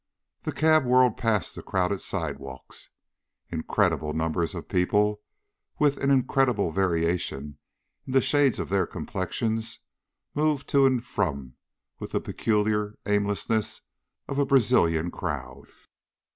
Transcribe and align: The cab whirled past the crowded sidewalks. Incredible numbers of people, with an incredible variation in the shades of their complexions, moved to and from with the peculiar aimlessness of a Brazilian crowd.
The 0.41 0.51
cab 0.51 0.83
whirled 0.83 1.15
past 1.15 1.53
the 1.53 1.61
crowded 1.61 2.01
sidewalks. 2.01 2.89
Incredible 3.51 4.13
numbers 4.13 4.55
of 4.55 4.67
people, 4.67 5.21
with 5.77 5.97
an 5.97 6.09
incredible 6.09 6.71
variation 6.71 7.59
in 8.07 8.13
the 8.13 8.19
shades 8.23 8.57
of 8.57 8.69
their 8.69 8.87
complexions, 8.87 9.77
moved 10.33 10.67
to 10.69 10.87
and 10.87 11.05
from 11.05 11.53
with 11.99 12.13
the 12.13 12.19
peculiar 12.19 12.97
aimlessness 13.05 13.83
of 14.27 14.39
a 14.39 14.45
Brazilian 14.47 15.11
crowd. 15.11 15.67